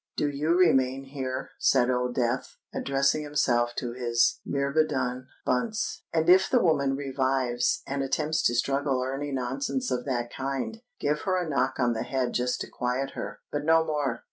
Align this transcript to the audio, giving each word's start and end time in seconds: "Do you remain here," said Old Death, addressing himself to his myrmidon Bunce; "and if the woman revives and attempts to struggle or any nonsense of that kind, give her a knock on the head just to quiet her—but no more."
"Do 0.17 0.29
you 0.29 0.57
remain 0.57 1.03
here," 1.03 1.51
said 1.59 1.91
Old 1.91 2.15
Death, 2.15 2.55
addressing 2.73 3.21
himself 3.21 3.75
to 3.75 3.91
his 3.93 4.39
myrmidon 4.43 5.27
Bunce; 5.45 6.01
"and 6.11 6.27
if 6.27 6.49
the 6.49 6.59
woman 6.59 6.95
revives 6.95 7.83
and 7.85 8.01
attempts 8.01 8.41
to 8.47 8.55
struggle 8.55 8.97
or 8.97 9.13
any 9.13 9.31
nonsense 9.31 9.91
of 9.91 10.05
that 10.05 10.33
kind, 10.33 10.81
give 10.99 11.19
her 11.25 11.37
a 11.39 11.47
knock 11.47 11.75
on 11.79 11.93
the 11.93 12.01
head 12.01 12.33
just 12.33 12.61
to 12.61 12.67
quiet 12.67 13.11
her—but 13.11 13.63
no 13.63 13.85
more." 13.85 14.19